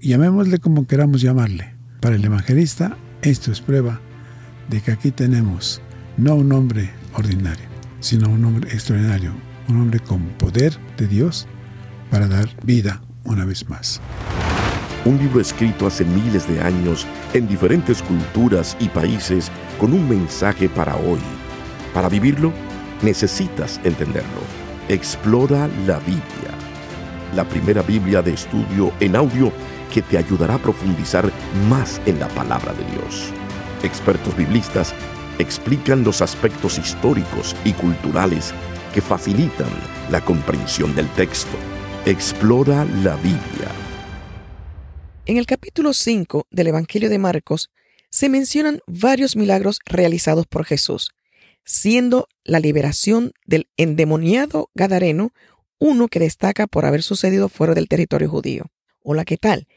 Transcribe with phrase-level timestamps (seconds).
[0.00, 1.74] Llamémosle como queramos llamarle.
[2.00, 4.00] Para el evangelista, esto es prueba
[4.70, 5.82] de que aquí tenemos
[6.16, 7.66] no un hombre ordinario,
[7.98, 9.32] sino un hombre extraordinario,
[9.68, 11.48] un hombre con poder de Dios
[12.12, 14.00] para dar vida una vez más.
[15.04, 17.04] Un libro escrito hace miles de años
[17.34, 21.18] en diferentes culturas y países con un mensaje para hoy.
[21.92, 22.52] Para vivirlo,
[23.02, 24.42] necesitas entenderlo.
[24.88, 26.54] Explora la Biblia,
[27.34, 29.52] la primera Biblia de estudio en audio
[29.88, 31.30] que te ayudará a profundizar
[31.68, 33.32] más en la palabra de Dios.
[33.82, 34.94] Expertos biblistas
[35.38, 38.52] explican los aspectos históricos y culturales
[38.92, 39.68] que facilitan
[40.10, 41.56] la comprensión del texto.
[42.06, 43.70] Explora la Biblia.
[45.26, 47.70] En el capítulo 5 del Evangelio de Marcos
[48.10, 51.10] se mencionan varios milagros realizados por Jesús,
[51.64, 55.32] siendo la liberación del endemoniado Gadareno
[55.78, 58.64] uno que destaca por haber sucedido fuera del territorio judío.
[59.02, 59.68] Hola, ¿qué tal?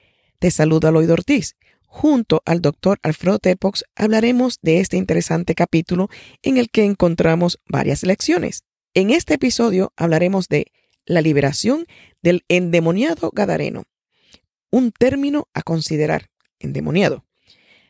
[0.42, 1.56] Te saluda Lloyd Ortiz.
[1.86, 6.10] Junto al doctor Alfredo Tepox hablaremos de este interesante capítulo
[6.42, 8.64] en el que encontramos varias lecciones.
[8.96, 10.72] En este episodio hablaremos de
[11.06, 11.86] la liberación
[12.24, 13.84] del endemoniado Gadareno,
[14.72, 17.24] un término a considerar, endemoniado.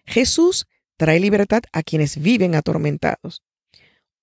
[0.05, 3.45] Jesús trae libertad a quienes viven atormentados.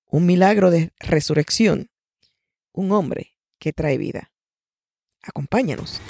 [0.05, 1.89] Un milagro de resurrección.
[2.75, 4.33] Un hombre que trae vida.
[5.23, 6.03] Acompáñanos.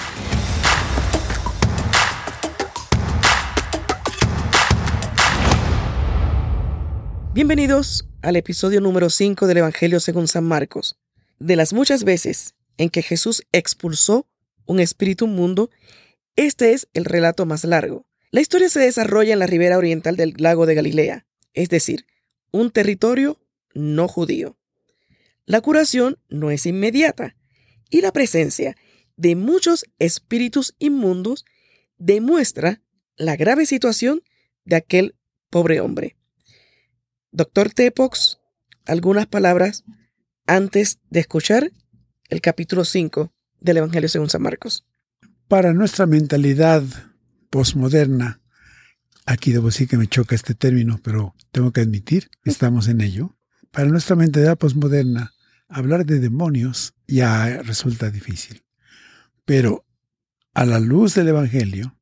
[7.39, 10.99] Bienvenidos al episodio número 5 del Evangelio según San Marcos.
[11.39, 14.27] De las muchas veces en que Jesús expulsó
[14.67, 15.71] un espíritu mundo,
[16.35, 18.09] este es el relato más largo.
[18.33, 22.07] La historia se desarrolla en la ribera oriental del lago de Galilea, es decir,
[22.51, 23.39] un territorio
[23.73, 24.59] no judío.
[25.47, 27.37] La curación no es inmediata
[27.89, 28.75] y la presencia
[29.17, 31.45] de muchos espíritus inmundos
[31.99, 32.83] demuestra
[33.17, 34.25] la grave situación
[34.65, 35.15] de aquel
[35.51, 36.18] pobre hombre.
[37.31, 38.39] Doctor Tepox,
[38.87, 39.85] algunas palabras
[40.47, 41.71] antes de escuchar
[42.31, 43.31] el capítulo 5
[43.61, 44.87] del Evangelio según San Marcos.
[45.47, 46.83] Para nuestra mentalidad
[47.51, 48.41] posmoderna,
[49.27, 53.37] aquí debo decir que me choca este término, pero tengo que admitir estamos en ello.
[53.71, 55.35] Para nuestra mentalidad posmoderna,
[55.69, 58.65] hablar de demonios ya resulta difícil.
[59.45, 59.85] Pero
[60.55, 62.01] a la luz del Evangelio,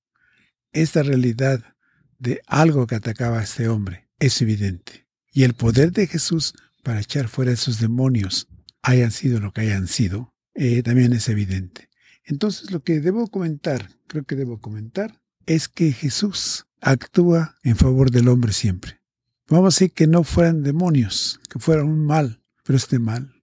[0.71, 1.75] esta realidad
[2.21, 5.06] de algo que atacaba a este hombre es evidente.
[5.37, 8.49] Y el poder de Jesús para echar fuera esos demonios,
[8.81, 11.91] hayan sido lo que hayan sido, eh, también es evidente.
[12.25, 18.11] Entonces lo que debo comentar, creo que debo comentar, es que Jesús actúa en favor
[18.11, 19.03] del hombre siempre.
[19.47, 23.43] Vamos a decir que no fueran demonios, que fueran un mal, pero este mal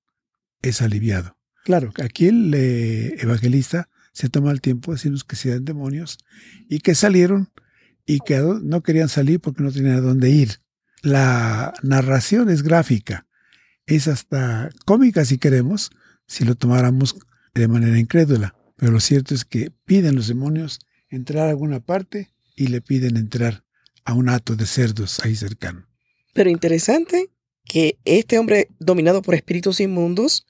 [0.63, 1.37] es aliviado.
[1.63, 6.17] Claro, aquí el eh, evangelista se toma el tiempo de decirnos que sean demonios
[6.67, 7.51] y que salieron
[8.03, 10.62] y que no querían salir porque no tenían a dónde ir.
[11.03, 13.27] La narración es gráfica,
[13.85, 15.91] es hasta cómica si queremos,
[16.25, 17.17] si lo tomáramos
[17.53, 18.55] de manera incrédula.
[18.77, 23.17] Pero lo cierto es que piden los demonios entrar a alguna parte y le piden
[23.17, 23.63] entrar
[24.05, 25.87] a un hato de cerdos ahí cercano.
[26.33, 27.29] Pero interesante
[27.65, 30.47] que este hombre dominado por espíritus inmundos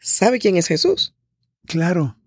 [0.00, 1.14] sabe quién es Jesús.
[1.66, 2.18] Claro.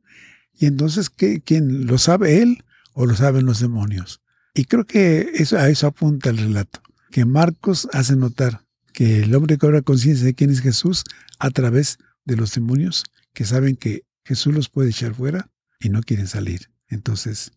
[0.54, 2.64] Y entonces, ¿qué, ¿quién lo sabe él
[2.94, 4.22] o lo saben los demonios?
[4.54, 6.82] Y creo que eso, a eso apunta el relato,
[7.12, 11.04] que Marcos hace notar que el hombre cobra conciencia de quién es Jesús
[11.40, 13.04] a través de los demonios
[13.34, 16.72] que saben que Jesús los puede echar fuera y no quieren salir.
[16.88, 17.52] Entonces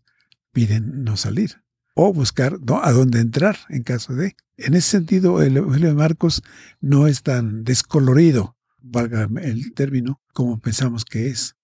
[0.53, 1.63] piden no salir
[1.95, 4.37] o buscar a dónde entrar en caso de.
[4.57, 6.43] En ese sentido, el Evangelio de Marcos
[6.81, 11.57] no es tan descolorido valga el término, como pensamos que es.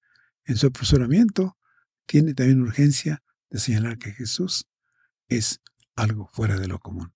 [0.45, 1.57] En su apresuramiento
[2.07, 4.67] tiene también urgencia de señalar que Jesús
[5.29, 5.61] es
[5.97, 7.13] algo fuera de lo común.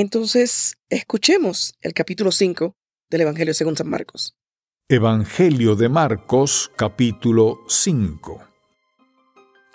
[0.00, 2.74] Entonces, escuchemos el capítulo 5
[3.10, 4.34] del Evangelio según San Marcos.
[4.88, 8.40] Evangelio de Marcos, capítulo 5.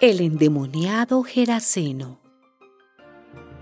[0.02, 2.22] El endemoniado Geraseno.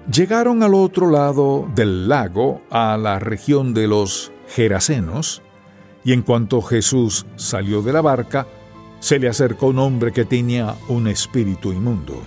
[0.10, 5.42] Llegaron al otro lado del lago, a la región de los Gerasenos,
[6.06, 8.48] y en cuanto Jesús salió de la barca,
[9.02, 12.24] se le acercó un hombre que tenía un espíritu inmundo.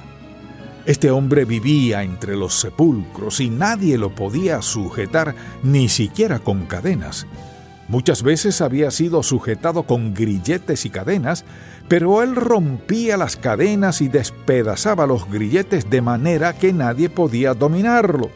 [0.86, 5.34] Este hombre vivía entre los sepulcros y nadie lo podía sujetar
[5.64, 7.26] ni siquiera con cadenas.
[7.88, 11.44] Muchas veces había sido sujetado con grilletes y cadenas,
[11.88, 18.30] pero él rompía las cadenas y despedazaba los grilletes de manera que nadie podía dominarlo.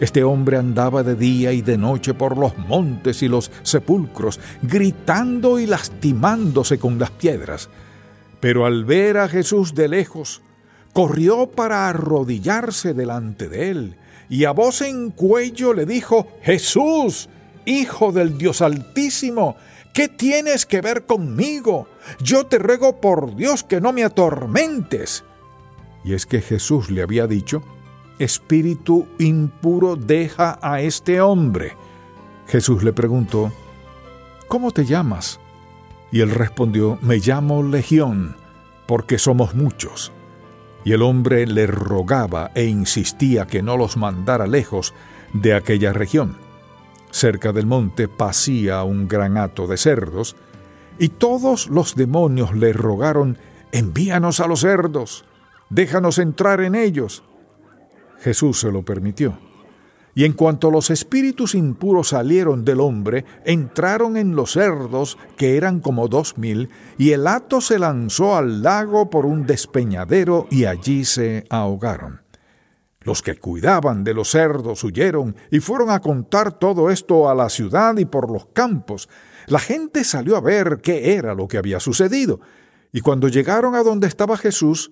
[0.00, 5.58] Este hombre andaba de día y de noche por los montes y los sepulcros, gritando
[5.58, 7.70] y lastimándose con las piedras.
[8.38, 10.42] Pero al ver a Jesús de lejos,
[10.92, 13.96] corrió para arrodillarse delante de él
[14.30, 17.28] y a voz en cuello le dijo, Jesús,
[17.66, 19.56] Hijo del Dios Altísimo,
[19.92, 21.88] ¿qué tienes que ver conmigo?
[22.22, 25.24] Yo te ruego por Dios que no me atormentes.
[26.04, 27.62] Y es que Jesús le había dicho,
[28.20, 31.76] Espíritu impuro deja a este hombre.
[32.46, 33.52] Jesús le preguntó,
[34.46, 35.40] ¿Cómo te llamas?
[36.12, 38.36] Y él respondió, Me llamo Legión,
[38.86, 40.12] porque somos muchos.
[40.84, 44.94] Y el hombre le rogaba e insistía que no los mandara lejos
[45.32, 46.36] de aquella región.
[47.10, 50.36] Cerca del monte pasía un gran hato de cerdos,
[50.98, 53.38] y todos los demonios le rogaron,
[53.72, 55.24] envíanos a los cerdos,
[55.70, 57.22] déjanos entrar en ellos.
[58.20, 59.49] Jesús se lo permitió.
[60.14, 65.80] Y en cuanto los espíritus impuros salieron del hombre, entraron en los cerdos, que eran
[65.80, 66.68] como dos mil,
[66.98, 72.22] y el hato se lanzó al lago por un despeñadero y allí se ahogaron.
[73.02, 77.48] Los que cuidaban de los cerdos huyeron y fueron a contar todo esto a la
[77.48, 79.08] ciudad y por los campos.
[79.46, 82.40] La gente salió a ver qué era lo que había sucedido.
[82.92, 84.90] Y cuando llegaron a donde estaba Jesús,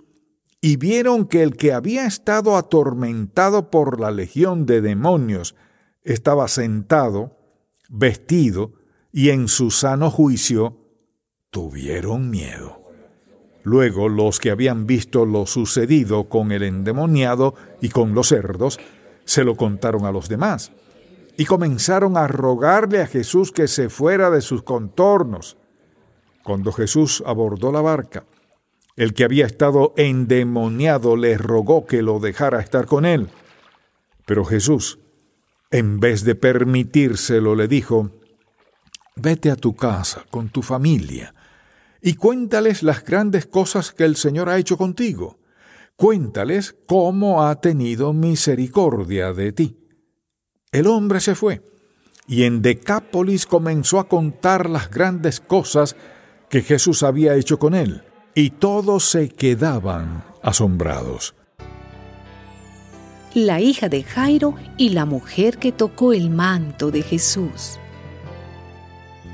[0.61, 5.55] y vieron que el que había estado atormentado por la legión de demonios
[6.03, 7.37] estaba sentado,
[7.89, 8.73] vestido
[9.13, 10.79] y en su sano juicio,
[11.51, 12.83] tuvieron miedo.
[13.63, 18.79] Luego los que habían visto lo sucedido con el endemoniado y con los cerdos,
[19.25, 20.73] se lo contaron a los demás,
[21.37, 25.57] y comenzaron a rogarle a Jesús que se fuera de sus contornos.
[26.43, 28.25] Cuando Jesús abordó la barca,
[28.99, 33.29] el que había estado endemoniado le rogó que lo dejara estar con él.
[34.27, 34.99] Pero Jesús,
[35.71, 38.11] en vez de permitírselo, le dijo,
[39.15, 41.33] Vete a tu casa con tu familia
[42.03, 45.39] y cuéntales las grandes cosas que el Señor ha hecho contigo.
[45.95, 49.79] Cuéntales cómo ha tenido misericordia de ti.
[50.73, 51.63] El hombre se fue
[52.27, 55.95] y en Decápolis comenzó a contar las grandes cosas
[56.51, 58.03] que Jesús había hecho con él
[58.39, 61.35] y todos se quedaban asombrados.
[63.35, 67.81] La hija de Jairo y la mujer que tocó el manto de Jesús.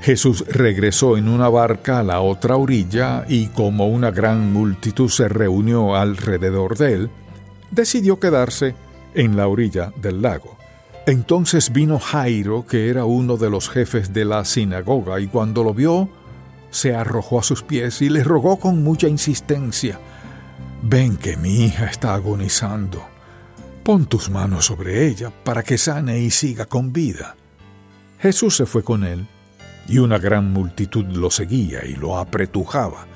[0.01, 5.29] Jesús regresó en una barca a la otra orilla y como una gran multitud se
[5.29, 7.09] reunió alrededor de él,
[7.69, 8.73] decidió quedarse
[9.13, 10.57] en la orilla del lago.
[11.05, 15.75] Entonces vino Jairo, que era uno de los jefes de la sinagoga, y cuando lo
[15.75, 16.09] vio,
[16.75, 19.99] se arrojó a sus pies y le rogó con mucha insistencia,
[20.87, 23.03] Ven que mi hija está agonizando.
[23.83, 27.35] Pon tus manos sobre ella para que sane y siga con vida.
[28.19, 29.25] Jesús se fue con él,
[29.87, 33.07] y una gran multitud lo seguía y lo apretujaba.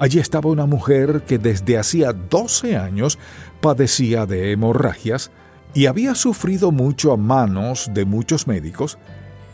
[0.00, 3.18] Allí estaba una mujer que desde hacía doce años
[3.60, 5.30] padecía de hemorragias
[5.74, 8.98] y había sufrido mucho a manos de muchos médicos,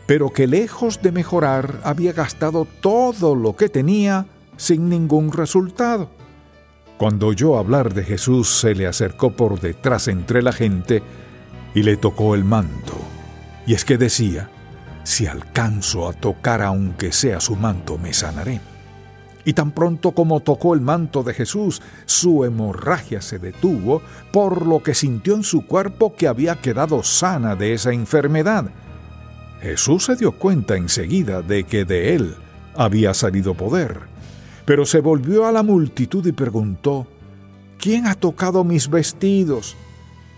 [0.05, 4.25] pero que lejos de mejorar había gastado todo lo que tenía
[4.57, 6.09] sin ningún resultado.
[6.97, 11.03] Cuando oyó hablar de Jesús se le acercó por detrás entre la gente
[11.73, 12.93] y le tocó el manto.
[13.67, 14.49] Y es que decía,
[15.03, 18.61] si alcanzo a tocar aunque sea su manto, me sanaré.
[19.43, 24.81] Y tan pronto como tocó el manto de Jesús, su hemorragia se detuvo, por lo
[24.81, 28.71] que sintió en su cuerpo que había quedado sana de esa enfermedad.
[29.65, 32.35] Jesús se dio cuenta enseguida de que de él
[32.75, 34.01] había salido poder,
[34.63, 37.07] pero se volvió a la multitud y preguntó,
[37.79, 39.75] ¿quién ha tocado mis vestidos?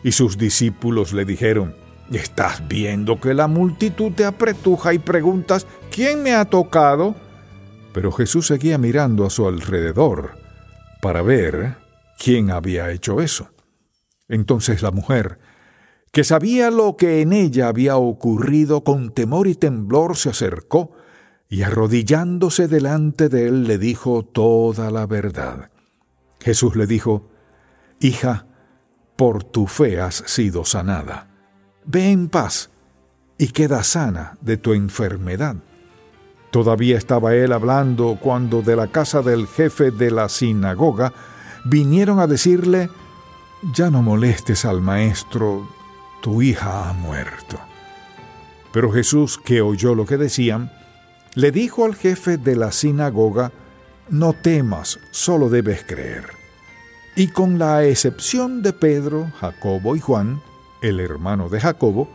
[0.01, 1.75] Y sus discípulos le dijeron,
[2.09, 7.13] ¿estás viendo que la multitud te apretuja y preguntas, ¿quién me ha tocado?
[7.93, 10.37] Pero Jesús seguía mirando a su alrededor
[11.01, 11.75] para ver
[12.17, 13.49] quién había hecho eso.
[14.29, 15.37] Entonces la mujer,
[16.17, 20.93] que sabía lo que en ella había ocurrido, con temor y temblor se acercó
[21.47, 25.69] y arrodillándose delante de él le dijo toda la verdad.
[26.39, 27.29] Jesús le dijo,
[27.99, 28.47] Hija,
[29.15, 31.29] por tu fe has sido sanada.
[31.85, 32.71] Ve en paz
[33.37, 35.57] y queda sana de tu enfermedad.
[36.49, 41.13] Todavía estaba él hablando cuando de la casa del jefe de la sinagoga
[41.63, 42.89] vinieron a decirle,
[43.75, 45.76] Ya no molestes al maestro,
[46.21, 47.57] tu hija ha muerto.
[48.73, 50.71] Pero Jesús, que oyó lo que decían,
[51.33, 53.51] le dijo al jefe de la sinagoga,
[54.09, 56.25] No temas, solo debes creer.
[57.15, 60.41] Y con la excepción de Pedro, Jacobo y Juan,
[60.81, 62.07] el hermano de Jacobo,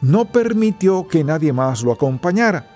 [0.00, 2.66] no permitió que nadie más lo acompañara.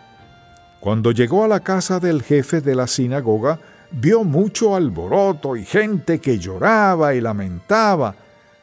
[0.81, 3.61] Cuando llegó a la casa del jefe de la sinagoga,
[3.93, 8.17] vio mucho alboroto y gente que lloraba y lamentaba.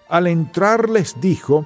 [0.10, 1.66] Al entrar les dijo,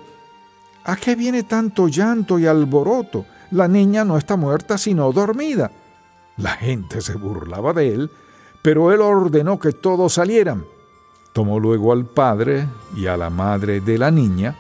[0.86, 3.26] ¿A qué viene tanto llanto y alboroto?
[3.52, 5.72] La niña no está muerta sino dormida.
[6.38, 8.12] La gente se burlaba de él,
[8.62, 10.66] pero él ordenó que todos salieran.
[11.32, 14.56] Tomó luego al padre y a la madre de la niña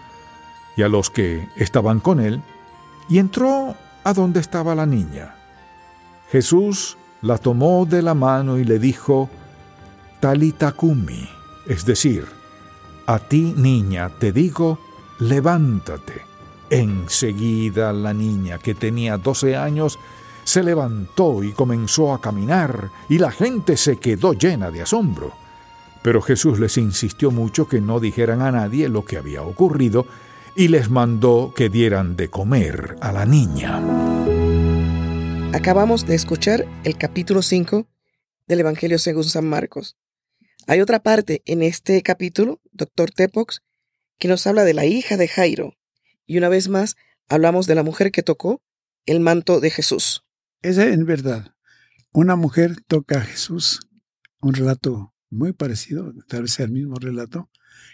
[0.75, 2.42] y a los que estaban con él,
[3.10, 5.36] y entró a donde estaba la niña.
[6.32, 9.30] Jesús la tomó de la mano y le dijo,
[10.20, 11.30] Talitakumi,
[11.68, 12.25] es decir,
[13.06, 14.80] a ti niña te digo,
[15.20, 16.25] levántate.
[16.70, 20.00] Enseguida la niña, que tenía doce años,
[20.43, 25.34] se levantó y comenzó a caminar, y la gente se quedó llena de asombro.
[26.01, 30.05] Pero Jesús les insistió mucho que no dijeran a nadie lo que había ocurrido,
[30.55, 33.82] y les mandó que dieran de comer a la niña.
[35.53, 37.88] Acabamos de escuchar el capítulo 5
[38.48, 39.98] del Evangelio según San Marcos.
[40.67, 43.62] Hay otra parte en este capítulo, doctor Tepox,
[44.17, 45.75] que nos habla de la hija de Jairo.
[46.25, 46.96] Y una vez más
[47.27, 48.62] hablamos de la mujer que tocó
[49.05, 50.24] el manto de Jesús.
[50.62, 51.53] Es en verdad.
[52.12, 53.79] Una mujer toca a Jesús,
[54.39, 57.50] un relato muy parecido, tal vez el mismo relato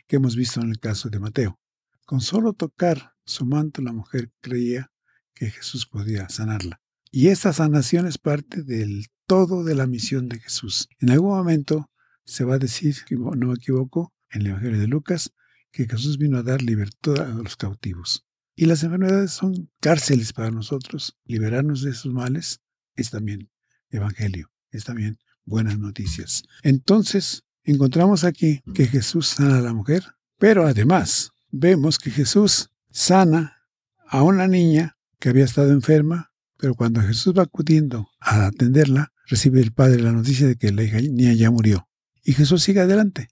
[0.08, 1.60] que hemos visto en el caso de Mateo.
[2.06, 4.92] Con solo tocar su manto, la mujer creía
[5.34, 6.82] que Jesús podía sanarla.
[7.12, 10.90] Y esta sanación es parte del todo de la misión de Jesús.
[11.00, 11.90] En algún momento
[12.26, 15.34] se va a decir, no me equivoco, en el Evangelio de Lucas,
[15.72, 18.26] que Jesús vino a dar libertad a los cautivos.
[18.56, 21.18] Y las enfermedades son cárceles para nosotros.
[21.26, 22.62] Liberarnos de esos males
[22.96, 23.50] es también
[23.90, 26.44] Evangelio, es también buenas noticias.
[26.64, 30.04] Entonces, encontramos aquí que Jesús sana a la mujer,
[30.38, 33.64] pero además vemos que Jesús sana
[34.08, 39.62] a una niña que había estado enferma, pero cuando Jesús va acudiendo a atenderla, recibe
[39.62, 41.88] el padre la noticia de que la niña ya murió.
[42.24, 43.30] Y Jesús sigue adelante.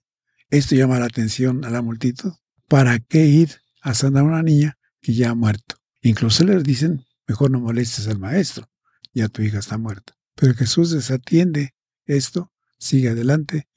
[0.50, 2.32] Esto llama la atención a la multitud.
[2.68, 5.76] ¿Para qué ir a sanar a una niña que ya ha muerto?
[6.00, 8.70] Incluso les dicen, mejor no molestes al maestro,
[9.12, 10.14] ya tu hija está muerta.
[10.34, 11.74] Pero Jesús desatiende
[12.06, 13.68] esto, sigue adelante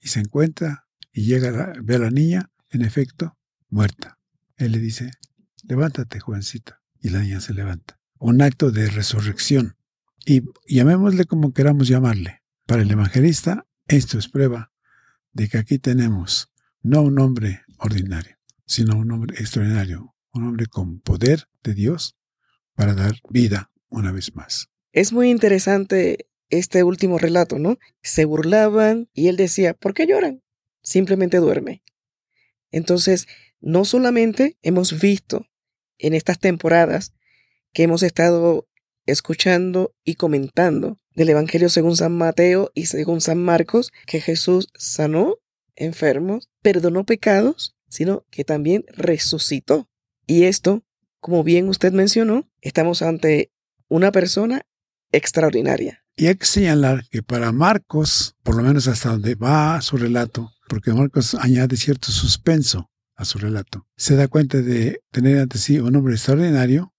[0.00, 4.18] y se encuentra y llega, a, ve a la niña, en efecto, muerta.
[4.56, 5.12] Él le dice,
[5.62, 6.80] levántate, jovencita.
[7.00, 8.00] Y la niña se levanta.
[8.18, 9.76] Un acto de resurrección.
[10.24, 12.42] Y llamémosle como queramos llamarle.
[12.66, 14.72] Para el evangelista, esto es prueba
[15.36, 16.50] de que aquí tenemos
[16.82, 22.16] no un hombre ordinario, sino un hombre extraordinario, un hombre con poder de Dios
[22.74, 24.70] para dar vida una vez más.
[24.92, 27.78] Es muy interesante este último relato, ¿no?
[28.02, 30.42] Se burlaban y él decía, ¿por qué lloran?
[30.82, 31.82] Simplemente duerme.
[32.70, 33.26] Entonces,
[33.60, 35.46] no solamente hemos visto
[35.98, 37.12] en estas temporadas
[37.74, 38.68] que hemos estado
[39.04, 45.38] escuchando y comentando del Evangelio según San Mateo y según San Marcos, que Jesús sanó
[45.74, 49.88] enfermos, perdonó pecados, sino que también resucitó.
[50.26, 50.84] Y esto,
[51.20, 53.50] como bien usted mencionó, estamos ante
[53.88, 54.66] una persona
[55.10, 56.04] extraordinaria.
[56.16, 60.52] Y hay que señalar que para Marcos, por lo menos hasta donde va su relato,
[60.68, 65.78] porque Marcos añade cierto suspenso a su relato, se da cuenta de tener ante sí
[65.78, 66.94] un hombre extraordinario,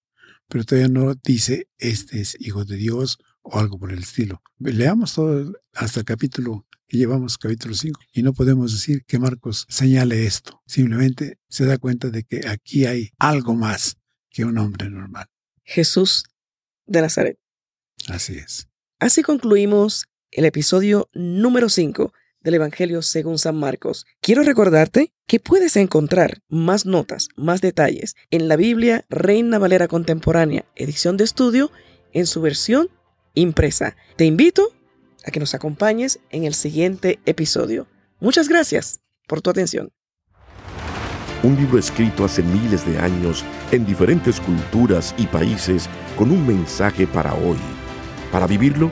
[0.47, 3.19] pero todavía no dice este es hijo de Dios
[3.51, 4.41] o algo por el estilo.
[4.59, 9.65] Leamos todo hasta el capítulo que llevamos, capítulo 5, y no podemos decir que Marcos
[9.69, 10.61] señale esto.
[10.65, 13.97] Simplemente se da cuenta de que aquí hay algo más
[14.29, 15.27] que un hombre normal.
[15.63, 16.23] Jesús
[16.85, 17.37] de Nazaret.
[18.07, 18.67] Así es.
[18.99, 24.05] Así concluimos el episodio número 5 del Evangelio según San Marcos.
[24.21, 30.65] Quiero recordarte que puedes encontrar más notas, más detalles en la Biblia Reina Valera Contemporánea,
[30.75, 31.71] edición de estudio,
[32.13, 32.89] en su versión
[33.41, 33.95] impresa.
[34.15, 34.73] Te invito
[35.25, 37.87] a que nos acompañes en el siguiente episodio.
[38.19, 39.89] Muchas gracias por tu atención.
[41.43, 47.05] Un libro escrito hace miles de años en diferentes culturas y países con un mensaje
[47.05, 47.57] para hoy.
[48.31, 48.89] Para vivirlo,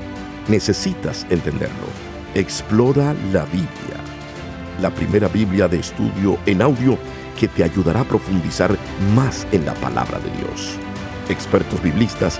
[0.48, 1.88] necesitas entenderlo.
[2.36, 3.98] Explora la Biblia.
[4.80, 7.00] La primera Biblia de estudio en audio
[7.40, 8.78] que te ayudará a profundizar
[9.16, 10.78] más en la palabra de Dios.
[11.30, 12.40] Expertos biblistas